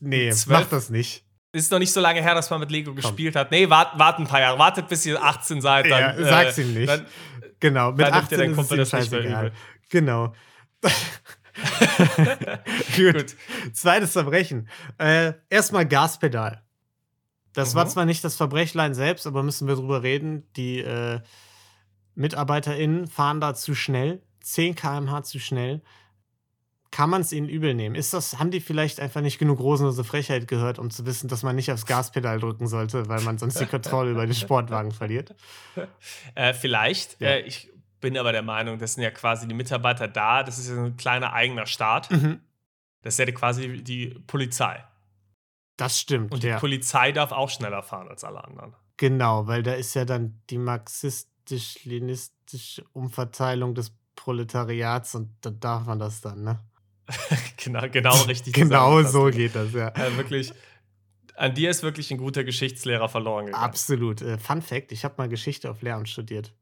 Nee, 0.00 0.30
Zwölf? 0.30 0.60
mach 0.60 0.68
das 0.70 0.88
nicht. 0.90 1.24
Ist 1.52 1.70
noch 1.70 1.78
nicht 1.78 1.92
so 1.92 2.00
lange 2.00 2.20
her, 2.22 2.34
dass 2.34 2.50
man 2.50 2.60
mit 2.60 2.70
Lego 2.70 2.94
gespielt 2.94 3.34
hat. 3.36 3.50
Nee, 3.50 3.68
wart, 3.70 3.98
wart 3.98 4.18
ein 4.18 4.26
paar 4.26 4.40
Jahre. 4.40 4.58
Wartet, 4.58 4.88
bis 4.88 5.06
ihr 5.06 5.22
18 5.22 5.60
seid. 5.60 5.90
Dann, 5.90 6.18
ja, 6.18 6.24
sag's 6.24 6.58
ihm 6.58 6.74
nicht. 6.74 6.88
Dann, 6.88 7.06
genau, 7.60 7.90
mit 7.92 8.00
dann 8.00 8.12
nimmt 8.12 8.24
18 8.24 8.28
dir 8.28 8.44
dein 8.44 8.50
ist 8.50 8.56
Kumpel 8.56 8.80
es 8.80 8.92
ihm 8.92 8.98
das 8.98 9.10
nicht 9.10 9.12
mehr 9.12 9.22
scheißegal. 9.22 9.52
Genau. 9.90 10.34
Gut. 12.96 13.14
Gut. 13.14 13.36
Zweites 13.72 14.12
Verbrechen. 14.12 14.68
Äh, 14.98 15.32
erstmal 15.50 15.86
Gaspedal. 15.86 16.62
Das 17.54 17.74
war 17.74 17.84
Mhm. 17.84 17.88
zwar 17.90 18.04
nicht 18.04 18.22
das 18.22 18.36
Verbrechlein 18.36 18.94
selbst, 18.94 19.26
aber 19.26 19.42
müssen 19.42 19.66
wir 19.66 19.74
drüber 19.74 20.02
reden. 20.02 20.46
Die 20.56 20.78
äh, 20.80 21.20
MitarbeiterInnen 22.14 23.06
fahren 23.08 23.40
da 23.40 23.54
zu 23.54 23.74
schnell. 23.74 24.22
10 24.42 24.74
km/h 24.76 25.22
zu 25.24 25.38
schnell. 25.40 25.82
Kann 26.98 27.10
man 27.10 27.20
es 27.20 27.30
ihnen 27.30 27.48
übel 27.48 27.74
nehmen? 27.74 27.94
Ist 27.94 28.12
das, 28.12 28.40
haben 28.40 28.50
die 28.50 28.58
vielleicht 28.58 28.98
einfach 28.98 29.20
nicht 29.20 29.38
genug 29.38 29.60
rosenlose 29.60 30.02
Frechheit 30.02 30.48
gehört, 30.48 30.80
um 30.80 30.90
zu 30.90 31.06
wissen, 31.06 31.28
dass 31.28 31.44
man 31.44 31.54
nicht 31.54 31.70
aufs 31.70 31.86
Gaspedal 31.86 32.40
drücken 32.40 32.66
sollte, 32.66 33.08
weil 33.08 33.20
man 33.20 33.38
sonst 33.38 33.60
die 33.60 33.66
Kontrolle 33.66 34.10
über 34.10 34.26
den 34.26 34.34
Sportwagen 34.34 34.90
verliert? 34.90 35.36
Äh, 36.34 36.54
vielleicht. 36.54 37.20
Ja. 37.20 37.28
Äh, 37.28 37.42
ich 37.42 37.70
bin 38.00 38.18
aber 38.18 38.32
der 38.32 38.42
Meinung, 38.42 38.80
das 38.80 38.94
sind 38.94 39.04
ja 39.04 39.12
quasi 39.12 39.46
die 39.46 39.54
Mitarbeiter 39.54 40.08
da. 40.08 40.42
Das 40.42 40.58
ist 40.58 40.70
ja 40.70 40.74
so 40.74 40.80
ein 40.80 40.96
kleiner 40.96 41.34
eigener 41.34 41.66
Staat. 41.66 42.10
Mhm. 42.10 42.40
Das 43.02 43.16
ist 43.16 43.24
ja 43.24 43.30
quasi 43.30 43.80
die 43.80 44.18
Polizei. 44.26 44.82
Das 45.76 46.00
stimmt, 46.00 46.34
Und 46.34 46.42
die 46.42 46.48
ja. 46.48 46.58
Polizei 46.58 47.12
darf 47.12 47.30
auch 47.30 47.50
schneller 47.50 47.84
fahren 47.84 48.08
als 48.08 48.24
alle 48.24 48.42
anderen. 48.42 48.74
Genau, 48.96 49.46
weil 49.46 49.62
da 49.62 49.74
ist 49.74 49.94
ja 49.94 50.04
dann 50.04 50.42
die 50.50 50.58
marxistisch-leninistische 50.58 52.82
Umverteilung 52.92 53.76
des 53.76 53.92
Proletariats 54.16 55.14
und 55.14 55.30
da 55.42 55.50
darf 55.50 55.86
man 55.86 56.00
das 56.00 56.22
dann, 56.22 56.42
ne? 56.42 56.58
genau, 57.56 57.88
genau 57.90 58.14
richtig. 58.22 58.54
Genau 58.54 59.02
so 59.02 59.26
geht 59.26 59.54
das, 59.54 59.72
ja. 59.72 59.88
Äh, 59.88 60.16
wirklich, 60.16 60.52
an 61.36 61.54
dir 61.54 61.70
ist 61.70 61.82
wirklich 61.82 62.10
ein 62.10 62.18
guter 62.18 62.44
Geschichtslehrer 62.44 63.08
verloren 63.08 63.46
gegangen. 63.46 63.64
Absolut. 63.64 64.22
Äh, 64.22 64.38
Fun 64.38 64.62
Fact: 64.62 64.92
Ich 64.92 65.04
habe 65.04 65.14
mal 65.18 65.28
Geschichte 65.28 65.70
auf 65.70 65.82
Lehramt 65.82 66.08
studiert. 66.08 66.52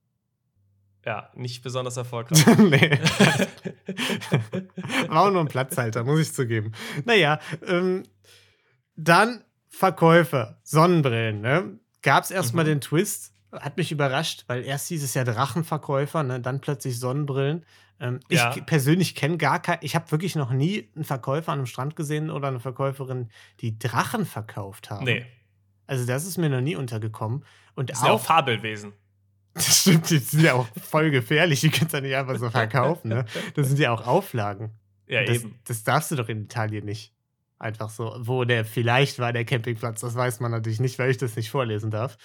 Ja, 1.05 1.31
nicht 1.35 1.63
besonders 1.63 1.97
erfolgreich. 1.97 2.45
nee. 2.59 2.91
War 5.09 5.23
auch 5.27 5.31
nur 5.31 5.41
ein 5.41 5.49
Platzhalter, 5.49 6.03
muss 6.05 6.21
ich 6.21 6.33
zugeben. 6.33 6.73
Naja, 7.05 7.39
ähm, 7.67 8.03
dann 8.97 9.45
Verkäufer, 9.69 10.59
Sonnenbrillen, 10.65 11.41
ne? 11.41 11.79
Gab 12.03 12.25
es 12.25 12.31
erstmal 12.31 12.65
Mhm. 12.65 12.69
den 12.69 12.81
Twist, 12.81 13.33
hat 13.53 13.77
mich 13.77 13.93
überrascht, 13.93 14.45
weil 14.49 14.65
erst 14.65 14.89
hieß 14.89 15.03
es 15.05 15.15
ja 15.15 15.23
Drachenverkäufer, 15.25 16.23
ne? 16.23 16.41
dann 16.41 16.61
plötzlich 16.61 16.99
Sonnenbrillen. 16.99 17.65
Ähm, 18.01 18.21
Ja. 18.29 18.55
Ich 18.55 18.67
persönlich 18.67 19.15
kenne 19.15 19.39
gar 19.39 19.61
keinen, 19.61 19.79
ich 19.83 19.95
habe 19.95 20.11
wirklich 20.11 20.37
noch 20.37 20.51
nie 20.51 20.91
einen 20.95 21.05
Verkäufer 21.05 21.53
an 21.53 21.61
einem 21.61 21.67
Strand 21.67 21.97
gesehen 21.97 22.31
oder 22.31 22.49
eine 22.49 22.61
Verkäuferin, 22.61 23.31
die 23.61 23.79
Drachen 23.79 24.27
verkauft 24.27 24.91
haben. 24.91 25.05
nee, 25.05 25.25
Also 25.87 26.07
das 26.07 26.27
ist 26.27 26.37
mir 26.37 26.51
noch 26.51 26.61
nie 26.61 26.77
untergekommen. 26.77 27.45
Und 27.75 27.91
das 27.91 27.99
ist 27.99 28.05
ja 28.05 28.11
auch 28.11 28.21
auch, 28.21 28.25
Fabelwesen. 28.25 28.93
das 29.55 29.81
stimmt, 29.81 30.11
die 30.11 30.19
sind 30.19 30.43
ja 30.43 30.55
auch 30.55 30.67
voll 30.83 31.11
gefährlich, 31.11 31.61
die 31.61 31.71
kannst 31.71 31.95
du 31.95 31.99
ja 31.99 32.01
nicht 32.03 32.17
einfach 32.17 32.39
so 32.39 32.51
verkaufen. 32.51 33.09
Ne? 33.09 33.25
Das 33.55 33.69
sind 33.69 33.79
ja 33.79 33.91
auch 33.93 34.07
Auflagen. 34.07 34.73
Ja, 35.07 35.25
das, 35.25 35.37
eben. 35.37 35.59
das 35.65 35.85
darfst 35.85 36.11
du 36.11 36.17
doch 36.17 36.29
in 36.29 36.43
Italien 36.43 36.85
nicht. 36.85 37.15
Einfach 37.59 37.89
so. 37.89 38.15
Wo 38.19 38.45
der 38.45 38.67
vielleicht 38.67 39.19
war, 39.19 39.33
der 39.33 39.47
Campingplatz, 39.47 40.01
das 40.01 40.15
weiß 40.15 40.41
man 40.41 40.51
natürlich 40.51 40.81
nicht, 40.81 40.99
weil 40.99 41.11
ich 41.11 41.17
das 41.17 41.37
nicht 41.37 41.49
vorlesen 41.49 41.91
darf. 41.91 42.19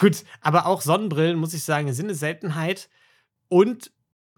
Gut, 0.00 0.24
aber 0.42 0.66
auch 0.66 0.82
Sonnenbrillen, 0.82 1.38
muss 1.38 1.54
ich 1.54 1.64
sagen, 1.64 1.90
sind 1.94 2.06
eine 2.06 2.14
Seltenheit. 2.14 2.90
Und 3.48 3.90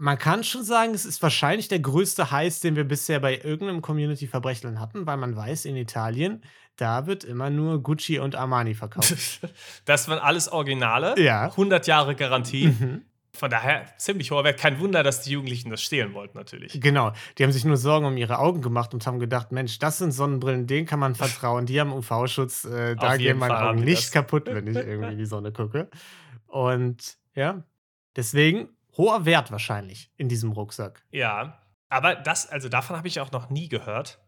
man 0.02 0.18
kann 0.18 0.42
schon 0.42 0.64
sagen, 0.64 0.94
es 0.94 1.04
ist 1.04 1.22
wahrscheinlich 1.22 1.68
der 1.68 1.78
größte 1.78 2.32
Heiß, 2.32 2.58
den 2.58 2.74
wir 2.74 2.82
bisher 2.82 3.20
bei 3.20 3.36
irgendeinem 3.38 3.82
Community-Verbrechtlern 3.82 4.80
hatten, 4.80 5.06
weil 5.06 5.16
man 5.16 5.36
weiß, 5.36 5.64
in 5.64 5.76
Italien, 5.76 6.42
da 6.74 7.06
wird 7.06 7.22
immer 7.22 7.50
nur 7.50 7.80
Gucci 7.80 8.18
und 8.18 8.34
Armani 8.34 8.74
verkauft. 8.74 9.40
Das 9.84 10.08
waren 10.08 10.18
alles 10.18 10.50
Originale. 10.50 11.14
Ja. 11.22 11.44
100 11.44 11.86
Jahre 11.86 12.16
Garantie. 12.16 12.66
Mhm. 12.66 13.02
Von 13.32 13.50
daher 13.50 13.86
ziemlich 13.96 14.32
hoher 14.32 14.42
Wert. 14.42 14.58
Kein 14.58 14.80
Wunder, 14.80 15.04
dass 15.04 15.22
die 15.22 15.30
Jugendlichen 15.30 15.70
das 15.70 15.80
stehlen 15.82 16.14
wollten, 16.14 16.36
natürlich. 16.36 16.80
Genau, 16.80 17.12
die 17.38 17.44
haben 17.44 17.52
sich 17.52 17.64
nur 17.64 17.76
Sorgen 17.76 18.04
um 18.04 18.16
ihre 18.16 18.40
Augen 18.40 18.60
gemacht 18.60 18.94
und 18.94 19.06
haben 19.06 19.20
gedacht, 19.20 19.52
Mensch, 19.52 19.78
das 19.78 19.98
sind 19.98 20.10
Sonnenbrillen, 20.10 20.66
denen 20.66 20.84
kann 20.84 20.98
man 20.98 21.14
vertrauen, 21.14 21.64
die 21.64 21.80
haben 21.80 21.92
UV-Schutz, 21.92 22.64
äh, 22.64 22.96
da 22.96 23.16
gehen 23.16 23.38
meine 23.38 23.56
Augen 23.56 23.84
nicht 23.84 24.02
das. 24.02 24.10
kaputt, 24.10 24.46
wenn 24.46 24.66
ich 24.66 24.76
irgendwie 24.76 25.12
in 25.12 25.18
die 25.18 25.26
Sonne 25.26 25.52
gucke. 25.52 25.88
Und 26.48 27.16
ja, 27.36 27.62
deswegen 28.16 28.68
hoher 28.96 29.24
Wert 29.24 29.50
wahrscheinlich 29.50 30.10
in 30.16 30.28
diesem 30.28 30.52
Rucksack. 30.52 31.02
Ja. 31.10 31.58
Aber 31.88 32.14
das, 32.14 32.48
also 32.48 32.68
davon 32.68 32.96
habe 32.96 33.08
ich 33.08 33.20
auch 33.20 33.32
noch 33.32 33.50
nie 33.50 33.68
gehört, 33.68 34.18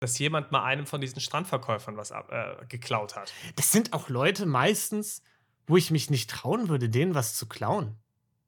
dass 0.00 0.18
jemand 0.18 0.50
mal 0.50 0.64
einem 0.64 0.86
von 0.86 1.00
diesen 1.00 1.20
Strandverkäufern 1.20 1.96
was 1.96 2.10
ab, 2.10 2.32
äh, 2.32 2.64
geklaut 2.66 3.14
hat. 3.16 3.32
Das 3.56 3.70
sind 3.70 3.92
auch 3.92 4.08
Leute 4.08 4.46
meistens, 4.46 5.22
wo 5.66 5.76
ich 5.76 5.90
mich 5.90 6.10
nicht 6.10 6.28
trauen 6.30 6.68
würde, 6.68 6.88
denen 6.88 7.14
was 7.14 7.36
zu 7.36 7.46
klauen. 7.46 7.96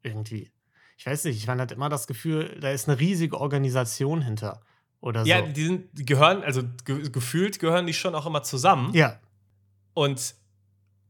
Irgendwie. 0.02 0.50
Ich 0.96 1.06
weiß 1.06 1.24
nicht, 1.24 1.36
ich 1.36 1.48
hatte 1.48 1.74
immer 1.74 1.88
das 1.88 2.06
Gefühl, 2.06 2.58
da 2.60 2.70
ist 2.70 2.88
eine 2.88 2.98
riesige 2.98 3.40
Organisation 3.40 4.22
hinter. 4.22 4.60
Oder 5.00 5.24
Ja, 5.24 5.40
so. 5.40 5.52
die, 5.52 5.64
sind, 5.64 5.98
die 5.98 6.04
gehören, 6.04 6.42
also 6.42 6.62
ge 6.84 7.10
gefühlt 7.10 7.58
gehören 7.58 7.86
die 7.86 7.94
schon 7.94 8.14
auch 8.14 8.26
immer 8.26 8.42
zusammen. 8.42 8.92
ja, 8.94 9.20
Und 9.92 10.34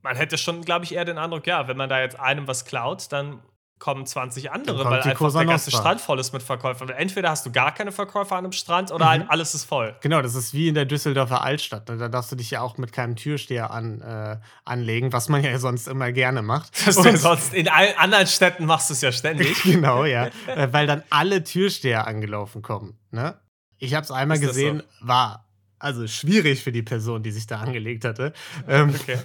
man 0.03 0.17
hätte 0.17 0.37
schon, 0.37 0.63
glaube 0.63 0.85
ich, 0.85 0.93
eher 0.95 1.05
den 1.05 1.17
Eindruck, 1.19 1.47
ja, 1.47 1.69
wenn 1.69 1.77
man 1.77 1.89
da 1.89 2.01
jetzt 2.01 2.19
einem 2.19 2.47
was 2.49 2.65
klaut, 2.65 3.11
dann 3.13 3.41
kommen 3.79 4.07
20 4.07 4.51
andere, 4.53 4.85
weil 4.85 5.03
einfach 5.03 5.33
der 5.33 5.45
ganze. 5.47 5.71
Strand 5.71 6.01
voll 6.01 6.19
ist 6.19 6.33
mit 6.33 6.43
Verkäufern. 6.43 6.89
Entweder 6.91 7.29
hast 7.31 7.45
du 7.45 7.53
gar 7.53 7.75
keine 7.75 7.93
Verkäufer 7.93 8.37
an 8.37 8.45
einem 8.45 8.53
Strand 8.53 8.93
oder 8.93 9.05
Mhm. 9.05 9.11
halt 9.11 9.31
alles 9.31 9.55
ist 9.55 9.65
voll. 9.65 9.95
Genau, 10.01 10.23
das 10.23 10.35
ist 10.35 10.55
wie 10.55 10.69
in 10.69 10.75
der 10.75 10.85
Düsseldorfer 10.87 11.43
Altstadt. 11.43 11.89
Da 11.89 12.09
darfst 12.09 12.33
du 12.33 12.37
dich 12.37 12.51
ja 12.53 12.61
auch 12.63 12.79
mit 12.79 12.93
keinem 12.93 13.17
Türsteher 13.17 13.71
an, 13.73 14.01
äh, 14.01 14.39
anlegen, 14.65 15.13
was 15.13 15.29
man 15.29 15.43
ja 15.45 15.59
sonst 15.59 15.89
immer 15.89 16.13
gerne 16.13 16.41
macht. 16.43 16.73
Das 16.87 16.97
du 16.97 17.17
sonst 17.17 17.53
in 17.53 17.69
allen 17.69 17.97
anderen 17.99 18.27
Städten 18.27 18.65
machst 18.65 18.89
du 18.91 18.95
es 18.95 19.01
ja 19.01 19.13
ständig. 19.13 19.63
genau, 19.65 20.05
ja. 20.05 20.29
Äh, 20.47 20.73
Weil 20.73 20.87
dann 20.87 21.03
alle 21.11 21.43
Türsteher 21.45 22.07
angelaufen 22.07 22.63
kommen. 22.63 22.99
Ne? 23.11 23.39
Ich 23.79 23.95
habe 23.95 24.05
es 24.05 24.11
einmal 24.11 24.37
Ist 24.39 24.47
gesehen, 24.47 24.83
war 25.01 25.47
also 25.79 26.07
schwierig 26.07 26.63
für 26.63 26.73
die 26.73 26.83
Person, 26.83 27.23
die 27.23 27.33
sich 27.33 27.47
da 27.47 27.59
angelegt 27.61 28.05
hatte. 28.07 28.33
Ähm, 28.69 28.95
Okay. 28.95 29.19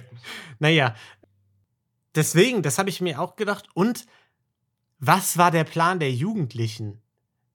Naja, 0.58 0.94
deswegen, 2.14 2.62
das 2.62 2.78
habe 2.78 2.90
ich 2.90 3.00
mir 3.00 3.20
auch 3.20 3.36
gedacht. 3.36 3.66
Und 3.74 4.04
was 5.00 5.36
war 5.38 5.50
der 5.50 5.64
Plan 5.64 5.98
der 5.98 6.12
Jugendlichen? 6.12 7.00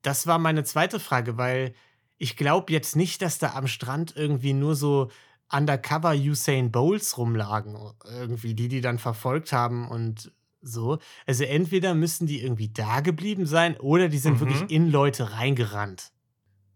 Das 0.02 0.26
war 0.26 0.38
meine 0.38 0.64
zweite 0.64 1.00
Frage, 1.00 1.36
weil 1.38 1.74
ich 2.18 2.36
glaube 2.36 2.72
jetzt 2.72 2.96
nicht, 2.96 3.22
dass 3.22 3.38
da 3.38 3.54
am 3.54 3.66
Strand 3.66 4.14
irgendwie 4.16 4.52
nur 4.52 4.74
so 4.74 5.10
undercover 5.50 6.12
Usain 6.12 6.72
Bowls 6.72 7.18
rumlagen. 7.18 7.76
Irgendwie, 8.04 8.54
die 8.54 8.68
die 8.68 8.80
dann 8.80 8.98
verfolgt 8.98 9.52
haben 9.52 9.88
und 9.88 10.32
so. 10.60 10.98
Also 11.26 11.44
entweder 11.44 11.94
müssen 11.94 12.26
die 12.26 12.42
irgendwie 12.42 12.68
da 12.68 13.00
geblieben 13.00 13.46
sein 13.46 13.76
oder 13.78 14.08
die 14.08 14.18
sind 14.18 14.34
Mhm. 14.34 14.40
wirklich 14.40 14.70
in 14.70 14.90
Leute 14.90 15.32
reingerannt. 15.32 16.10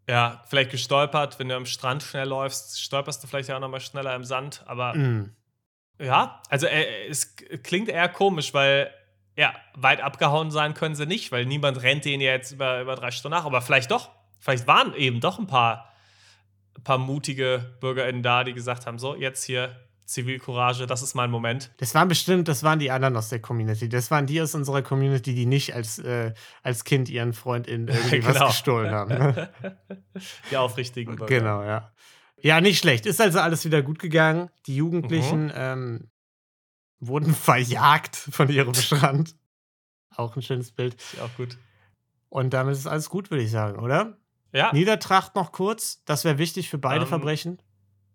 Ja, 0.08 0.42
vielleicht 0.48 0.70
gestolpert, 0.70 1.38
wenn 1.38 1.48
du 1.48 1.56
am 1.56 1.66
Strand 1.66 2.02
schnell 2.02 2.28
läufst, 2.28 2.80
stolperst 2.80 3.22
du 3.22 3.26
vielleicht 3.28 3.48
ja 3.48 3.56
auch 3.56 3.60
noch 3.60 3.68
mal 3.68 3.80
schneller 3.80 4.14
im 4.14 4.24
Sand. 4.24 4.62
Aber 4.66 4.94
Mm. 4.94 5.34
ja, 6.00 6.42
also 6.48 6.66
äh, 6.66 7.06
es 7.08 7.34
klingt 7.62 7.88
eher 7.88 8.08
komisch, 8.08 8.54
weil 8.54 8.90
ja, 9.36 9.54
weit 9.74 10.00
abgehauen 10.02 10.50
sein 10.50 10.74
können 10.74 10.94
sie 10.94 11.06
nicht, 11.06 11.32
weil 11.32 11.46
niemand 11.46 11.82
rennt 11.82 12.04
denen 12.04 12.20
ja 12.20 12.32
jetzt 12.32 12.52
über, 12.52 12.80
über 12.82 12.94
drei 12.96 13.10
Stunden 13.10 13.36
nach. 13.36 13.44
Aber 13.46 13.62
vielleicht 13.62 13.90
doch. 13.90 14.10
Vielleicht 14.38 14.66
waren 14.66 14.94
eben 14.94 15.20
doch 15.20 15.38
ein 15.38 15.46
paar, 15.46 15.92
ein 16.76 16.82
paar 16.82 16.98
mutige 16.98 17.76
BürgerInnen 17.80 18.22
da, 18.22 18.44
die 18.44 18.52
gesagt 18.54 18.86
haben: 18.86 18.98
So, 18.98 19.14
jetzt 19.14 19.44
hier 19.44 19.76
Zivilcourage, 20.06 20.86
das 20.88 21.02
ist 21.02 21.14
mein 21.14 21.30
Moment. 21.30 21.70
Das 21.76 21.94
waren 21.94 22.08
bestimmt, 22.08 22.48
das 22.48 22.64
waren 22.64 22.80
die 22.80 22.90
anderen 22.90 23.16
aus 23.16 23.28
der 23.28 23.38
Community. 23.40 23.88
Das 23.88 24.10
waren 24.10 24.26
die 24.26 24.42
aus 24.42 24.54
unserer 24.56 24.82
Community, 24.82 25.34
die 25.36 25.46
nicht 25.46 25.72
als, 25.74 26.00
äh, 26.00 26.34
als 26.64 26.82
Kind 26.84 27.08
ihren 27.08 27.32
FreundInnen 27.32 27.86
irgendwie 27.94 28.24
was 28.24 28.34
Genau. 28.34 28.46
gestohlen 28.48 28.90
haben. 28.90 29.48
Die 30.50 30.56
aufrichtigen 30.56 31.14
Bürger. 31.16 31.26
genau, 31.38 31.62
ja. 31.62 31.92
Ja, 32.42 32.60
nicht 32.60 32.78
schlecht. 32.78 33.06
Ist 33.06 33.20
also 33.20 33.38
alles 33.38 33.64
wieder 33.64 33.82
gut 33.82 33.98
gegangen. 34.00 34.50
Die 34.66 34.72
Mhm. 34.72 34.78
Jugendlichen 34.78 35.52
ähm, 35.54 36.10
wurden 37.00 37.34
verjagt 37.34 38.16
von 38.16 38.48
ihrem 38.48 38.74
Strand. 38.74 39.34
Auch 40.16 40.36
ein 40.36 40.42
schönes 40.42 40.70
Bild. 40.72 40.94
Ist 40.94 41.20
auch 41.20 41.34
gut. 41.36 41.56
Und 42.28 42.50
damit 42.54 42.74
ist 42.76 42.86
alles 42.86 43.08
gut, 43.10 43.30
würde 43.30 43.42
ich 43.42 43.50
sagen, 43.50 43.78
oder? 43.78 44.16
Ja, 44.52 44.72
Niedertracht 44.72 45.34
noch 45.36 45.52
kurz. 45.52 46.02
Das 46.04 46.24
wäre 46.24 46.38
wichtig 46.38 46.68
für 46.68 46.78
beide 46.78 47.02
Ähm, 47.02 47.08
Verbrechen. 47.08 47.62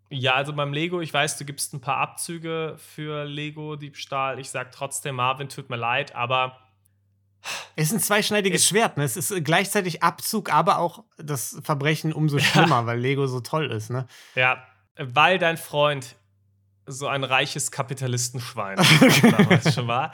Ja, 0.10 0.36
also 0.36 0.54
beim 0.54 0.72
Lego, 0.72 1.02
ich 1.02 1.14
weiß, 1.14 1.38
du 1.38 1.46
gibst 1.46 1.74
ein 1.74 1.82
paar 1.82 1.98
Abzüge 1.98 2.76
für 2.78 3.24
Lego-Diebstahl. 3.26 4.40
Ich 4.40 4.50
sag 4.52 4.72
trotzdem, 4.72 5.16
Marvin, 5.16 5.50
tut 5.50 5.70
mir 5.70 5.78
leid, 5.78 6.14
aber 6.16 6.60
Es 7.76 7.88
ist 7.88 7.94
ein 7.94 8.00
zweischneidiges 8.00 8.62
es- 8.62 8.68
Schwert. 8.68 8.98
Ne? 8.98 9.04
Es 9.04 9.18
ist 9.18 9.34
gleichzeitig 9.44 10.04
Abzug, 10.04 10.52
aber 10.54 10.78
auch 10.80 11.04
das 11.18 11.60
Verbrechen 11.64 12.14
umso 12.14 12.38
schlimmer, 12.40 12.86
weil 12.86 13.00
Lego 13.00 13.26
so 13.28 13.40
toll 13.40 13.72
ist. 13.72 13.90
Ne? 13.90 14.06
ja, 14.36 14.64
weil 14.98 15.40
dein 15.40 15.58
Freund 15.58 16.16
so 16.86 17.08
ein 17.08 17.24
reiches 17.24 17.72
Kapitalistenschwein 17.72 18.78
damals 19.22 19.74
schon 19.74 19.88
war. 19.88 20.12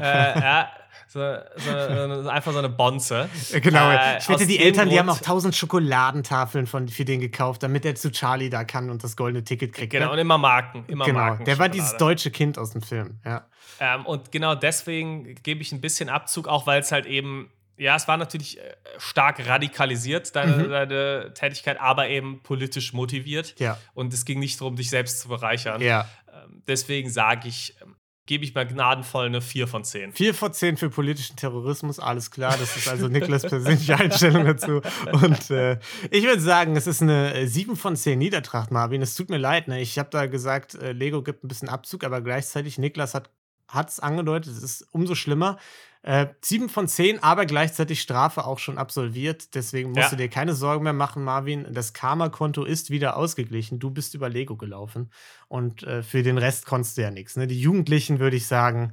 äh, 0.00 0.40
ja, 0.40 0.70
so, 1.14 1.20
so, 1.58 2.28
einfach 2.28 2.52
so 2.52 2.58
eine 2.58 2.68
Bonze. 2.68 3.28
Äh, 3.52 3.60
Genau, 3.60 3.90
Äh, 3.90 4.18
ich 4.18 4.28
wette, 4.28 4.46
die 4.46 4.58
Eltern, 4.58 4.88
die 4.88 4.98
haben 4.98 5.08
auch 5.08 5.20
tausend 5.20 5.54
Schokoladentafeln 5.54 6.66
von, 6.66 6.88
für 6.88 7.04
den 7.04 7.20
gekauft, 7.20 7.62
damit 7.62 7.84
er 7.84 7.94
zu 7.94 8.10
Charlie 8.10 8.50
da 8.50 8.64
kann 8.64 8.90
und 8.90 9.04
das 9.04 9.16
goldene 9.16 9.44
Ticket 9.44 9.72
kriegt. 9.72 9.92
Genau, 9.92 10.06
ne? 10.06 10.12
und 10.12 10.18
immer 10.18 10.38
Marken. 10.38 10.84
Immer 10.88 11.04
genau. 11.04 11.18
Marken. 11.20 11.44
der 11.44 11.58
war 11.60 11.68
dieses 11.68 11.96
deutsche 11.98 12.32
Kind 12.32 12.58
aus 12.58 12.72
dem 12.72 12.82
Film, 12.82 13.18
ja. 13.24 13.46
Ähm, 13.78 14.06
und 14.06 14.32
genau 14.32 14.54
deswegen 14.54 15.36
gebe 15.42 15.62
ich 15.62 15.70
ein 15.72 15.80
bisschen 15.80 16.08
Abzug, 16.08 16.48
auch 16.48 16.66
weil 16.66 16.80
es 16.80 16.90
halt 16.90 17.06
eben, 17.06 17.48
ja, 17.76 17.96
es 17.96 18.06
war 18.08 18.16
natürlich 18.16 18.58
äh, 18.58 18.62
stark 18.98 19.46
radikalisiert, 19.46 20.34
deine, 20.36 20.64
Mhm. 20.64 20.70
deine 20.70 21.32
Tätigkeit, 21.34 21.80
aber 21.80 22.08
eben 22.08 22.42
politisch 22.42 22.92
motiviert. 22.92 23.54
Ja, 23.58 23.78
Und 23.94 24.12
es 24.14 24.24
ging 24.24 24.38
nicht 24.38 24.60
darum, 24.60 24.76
dich 24.76 24.90
selbst 24.90 25.20
zu 25.20 25.28
bereichern. 25.28 25.80
ja. 25.80 26.08
Ähm, 26.32 26.62
deswegen 26.66 27.10
sage 27.10 27.48
ich, 27.48 27.76
ähm, 27.82 27.94
gebe 28.26 28.42
ich 28.42 28.54
mal 28.54 28.66
gnadenvoll 28.66 29.26
eine 29.26 29.40
4 29.42 29.68
von 29.68 29.84
10. 29.84 30.12
4 30.14 30.34
von 30.34 30.52
10 30.52 30.76
für 30.78 30.88
politischen 30.88 31.36
Terrorismus, 31.36 32.00
alles 32.00 32.30
klar. 32.30 32.56
Das 32.58 32.74
ist 32.76 32.88
also 32.88 33.06
Niklas 33.08 33.42
persönliche 33.42 33.96
Einstellung 33.98 34.44
dazu. 34.46 34.80
Und 35.12 35.50
äh, 35.50 35.78
ich 36.10 36.24
würde 36.24 36.40
sagen, 36.40 36.74
es 36.74 36.86
ist 36.86 37.02
eine 37.02 37.34
äh, 37.34 37.46
7 37.46 37.76
von 37.76 37.96
10 37.96 38.18
Niedertracht, 38.18 38.70
Marvin. 38.70 39.02
Es 39.02 39.14
tut 39.14 39.28
mir 39.28 39.36
leid, 39.36 39.68
ne? 39.68 39.80
Ich 39.80 39.98
habe 39.98 40.08
da 40.10 40.24
gesagt, 40.26 40.74
äh, 40.74 40.92
Lego 40.92 41.22
gibt 41.22 41.44
ein 41.44 41.48
bisschen 41.48 41.68
Abzug, 41.68 42.02
aber 42.02 42.22
gleichzeitig, 42.22 42.78
Niklas 42.78 43.12
hat 43.14 43.28
es 43.72 44.00
angedeutet, 44.00 44.52
es 44.56 44.62
ist 44.62 44.86
umso 44.92 45.14
schlimmer. 45.14 45.58
Äh, 46.02 46.26
7 46.42 46.68
von 46.68 46.86
10, 46.86 47.22
aber 47.22 47.46
gleichzeitig 47.46 48.02
Strafe 48.02 48.44
auch 48.44 48.58
schon 48.58 48.76
absolviert. 48.76 49.54
Deswegen 49.54 49.90
musst 49.90 50.02
Ja. 50.02 50.10
du 50.10 50.16
dir 50.16 50.28
keine 50.28 50.52
Sorgen 50.54 50.84
mehr 50.84 50.92
machen, 50.92 51.24
Marvin. 51.24 51.66
Das 51.72 51.94
Karma-Konto 51.94 52.64
ist 52.64 52.90
wieder 52.90 53.16
ausgeglichen. 53.16 53.78
Du 53.78 53.90
bist 53.90 54.14
über 54.14 54.28
Lego 54.28 54.56
gelaufen. 54.56 55.10
Und 55.48 55.82
äh, 55.84 56.02
für 56.02 56.22
den 56.22 56.36
Rest 56.36 56.66
konntest 56.66 56.98
du 56.98 57.02
ja 57.02 57.10
nichts. 57.10 57.36
Ne? 57.36 57.46
Die 57.46 57.58
Jugendlichen 57.58 58.18
würde 58.18 58.36
ich 58.36 58.46
sagen, 58.46 58.92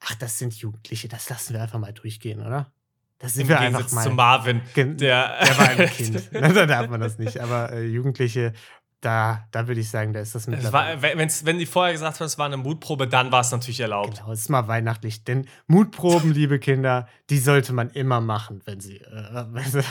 ach, 0.00 0.14
das 0.14 0.38
sind 0.38 0.54
Jugendliche, 0.54 1.08
das 1.08 1.28
lassen 1.28 1.52
wir 1.52 1.62
einfach 1.62 1.78
mal 1.78 1.92
durchgehen, 1.92 2.40
oder? 2.40 2.72
Das 3.18 3.34
sind 3.34 3.42
Im 3.42 3.48
wir 3.48 3.56
Gegensatz 3.58 3.82
einfach 3.82 3.94
mal. 3.96 4.04
zu 4.04 4.10
Marvin, 4.12 4.62
der, 4.76 4.96
der 4.96 5.58
war 5.58 5.68
ein 5.70 5.88
Kind. 5.90 6.30
Da 6.32 6.66
darf 6.66 6.88
man 6.88 7.00
das 7.00 7.18
nicht. 7.18 7.40
Aber 7.40 7.72
äh, 7.72 7.84
Jugendliche, 7.84 8.52
da, 9.00 9.46
da 9.52 9.68
würde 9.68 9.80
ich 9.80 9.90
sagen, 9.90 10.12
da 10.12 10.20
ist 10.20 10.34
das 10.34 10.46
mittlerweile. 10.48 10.96
war, 10.96 11.02
wenn- 11.02 11.18
wenn's, 11.18 11.44
wenn 11.46 11.58
die 11.58 11.66
vorher 11.66 11.92
gesagt 11.92 12.18
haben, 12.18 12.26
es 12.26 12.36
war 12.38 12.46
eine 12.46 12.56
Mutprobe, 12.56 13.06
dann 13.06 13.30
war 13.30 13.40
es 13.42 13.50
natürlich 13.52 13.80
erlaubt. 13.80 14.18
Genau, 14.18 14.32
es 14.32 14.40
ist 14.40 14.48
mal 14.48 14.66
weihnachtlich. 14.66 15.22
Denn 15.24 15.46
Mutproben, 15.68 16.32
liebe 16.32 16.58
Kinder, 16.58 17.06
die 17.30 17.38
sollte 17.38 17.72
man 17.72 17.90
immer 17.90 18.20
machen, 18.20 18.60
wenn 18.64 18.80
sie, 18.80 18.96
äh, 18.96 19.44
wenn 19.52 19.64
sie, 19.70 19.82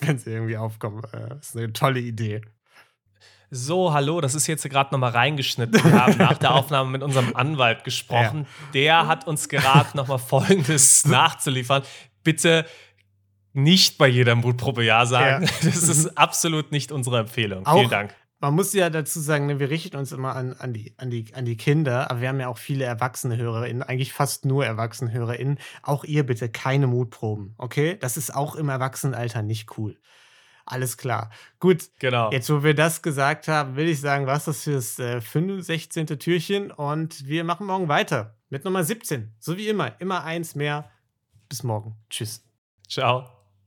wenn 0.00 0.18
sie 0.18 0.30
irgendwie 0.30 0.56
aufkommen. 0.56 1.02
Äh, 1.12 1.28
das 1.28 1.50
ist 1.50 1.56
eine 1.56 1.72
tolle 1.72 2.00
Idee. 2.00 2.40
So, 3.50 3.92
hallo, 3.92 4.20
das 4.20 4.34
ist 4.34 4.48
jetzt 4.48 4.68
gerade 4.68 4.92
nochmal 4.92 5.12
reingeschnitten. 5.12 5.84
Wir 5.84 5.92
haben 5.92 6.16
nach 6.18 6.38
der 6.38 6.50
Aufnahme 6.54 6.90
mit 6.90 7.02
unserem 7.04 7.36
Anwalt 7.36 7.84
gesprochen. 7.84 8.46
Der 8.72 9.06
hat 9.06 9.28
uns 9.28 9.48
geraten, 9.48 9.96
nochmal 9.96 10.18
Folgendes 10.18 11.04
nachzuliefern. 11.06 11.82
Bitte 12.24 12.66
nicht 13.52 13.96
bei 13.98 14.08
jeder 14.08 14.34
Mutprobe 14.34 14.84
Ja 14.84 15.06
sagen. 15.06 15.44
Ja. 15.44 15.50
Das 15.62 15.76
ist 15.84 16.18
absolut 16.18 16.72
nicht 16.72 16.90
unsere 16.90 17.20
Empfehlung. 17.20 17.64
Auch- 17.64 17.78
Vielen 17.78 17.90
Dank 17.90 18.14
man 18.44 18.56
muss 18.56 18.74
ja 18.74 18.90
dazu 18.90 19.20
sagen, 19.20 19.46
ne, 19.46 19.58
wir 19.58 19.70
richten 19.70 19.96
uns 19.96 20.12
immer 20.12 20.36
an, 20.36 20.54
an, 20.58 20.74
die, 20.74 20.92
an, 20.98 21.08
die, 21.08 21.34
an 21.34 21.46
die 21.46 21.56
Kinder, 21.56 22.10
aber 22.10 22.20
wir 22.20 22.28
haben 22.28 22.40
ja 22.40 22.48
auch 22.48 22.58
viele 22.58 22.84
erwachsene 22.84 23.38
HörerInnen, 23.38 23.82
eigentlich 23.82 24.12
fast 24.12 24.44
nur 24.44 24.66
erwachsene 24.66 25.12
HörerInnen. 25.12 25.58
Auch 25.82 26.04
ihr 26.04 26.26
bitte 26.26 26.50
keine 26.50 26.86
Mutproben, 26.86 27.54
okay? 27.56 27.96
Das 27.98 28.18
ist 28.18 28.34
auch 28.34 28.54
im 28.54 28.68
Erwachsenenalter 28.68 29.40
nicht 29.40 29.78
cool. 29.78 29.96
Alles 30.66 30.98
klar. 30.98 31.30
Gut, 31.58 31.88
genau. 31.98 32.30
jetzt 32.32 32.50
wo 32.50 32.62
wir 32.62 32.74
das 32.74 33.00
gesagt 33.00 33.48
haben, 33.48 33.76
will 33.76 33.88
ich 33.88 34.02
sagen, 34.02 34.26
was 34.26 34.44
das 34.44 34.62
für 34.62 34.72
das 34.72 34.98
äh, 34.98 35.20
16. 35.22 36.06
Türchen 36.18 36.70
und 36.70 37.26
wir 37.26 37.44
machen 37.44 37.66
morgen 37.66 37.88
weiter 37.88 38.36
mit 38.50 38.66
Nummer 38.66 38.84
17. 38.84 39.34
So 39.38 39.56
wie 39.56 39.68
immer, 39.68 39.98
immer 40.02 40.22
eins 40.22 40.54
mehr. 40.54 40.90
Bis 41.48 41.62
morgen. 41.62 41.96
Tschüss. 42.10 42.44
Ciao. 42.90 43.33